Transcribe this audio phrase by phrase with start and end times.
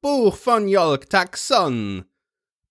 [0.00, 2.04] Buch von Jolk Taxon.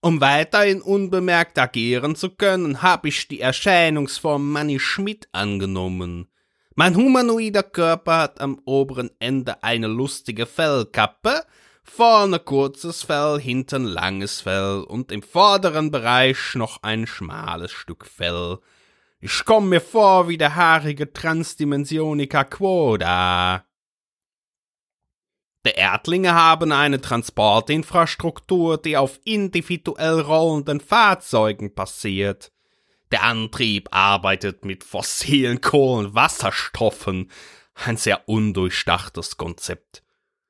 [0.01, 6.27] Um weiterhin unbemerkt agieren zu können, habe ich die Erscheinungsform Manny Schmidt angenommen.
[6.75, 11.45] Mein humanoider Körper hat am oberen Ende eine lustige Fellkappe,
[11.81, 18.57] vorne kurzes Fell, hinten langes Fell und im vorderen Bereich noch ein schmales Stück Fell.
[19.21, 23.63] Ich komm mir vor wie der haarige Transdimensionica Quoda.
[25.65, 32.51] Die Erdlinge haben eine Transportinfrastruktur, die auf individuell rollenden Fahrzeugen passiert.
[33.11, 37.29] Der Antrieb arbeitet mit fossilen Kohlenwasserstoffen.
[37.85, 40.03] Ein sehr undurchdachtes Konzept.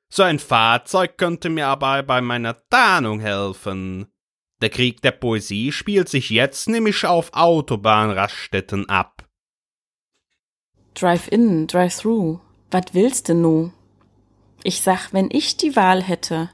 [0.08, 4.06] So ein Fahrzeug könnte mir aber bei meiner Tarnung helfen.
[4.60, 9.26] Der Krieg der Poesie spielt sich jetzt nämlich auf Autobahnraststätten ab.
[10.94, 12.40] Drive-in, Drive-through.
[12.70, 13.72] Was willst du nu?
[14.64, 16.50] Ich sag, wenn ich die Wahl hätte,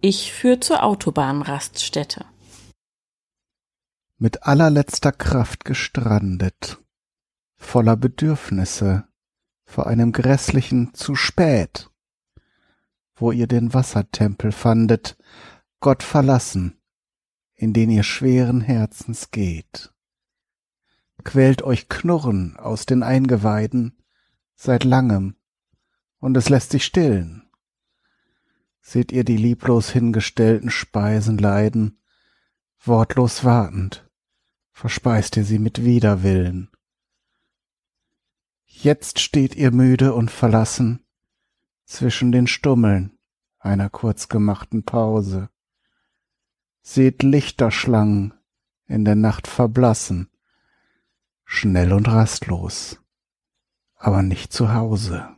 [0.00, 2.26] ich führ zur Autobahnraststätte.
[4.18, 6.78] Mit allerletzter Kraft gestrandet,
[7.56, 9.08] voller Bedürfnisse,
[9.64, 11.90] vor einem grässlichen zu spät,
[13.14, 15.16] wo ihr den Wassertempel fandet,
[15.80, 16.80] Gott verlassen,
[17.54, 19.92] in den ihr schweren Herzens geht.
[21.24, 23.98] Quält euch Knurren aus den Eingeweiden
[24.54, 25.36] seit langem,
[26.18, 27.48] und es lässt sich stillen.
[28.80, 32.00] Seht ihr die lieblos hingestellten Speisen leiden,
[32.80, 34.08] wortlos wartend,
[34.72, 36.70] verspeist ihr sie mit Widerwillen.
[38.64, 41.04] Jetzt steht ihr müde und verlassen
[41.84, 43.18] zwischen den Stummeln
[43.58, 45.50] einer kurz gemachten Pause.
[46.80, 48.34] Seht Lichterschlangen
[48.86, 50.30] in der Nacht verblassen,
[51.44, 53.00] schnell und rastlos,
[53.96, 55.37] aber nicht zu Hause.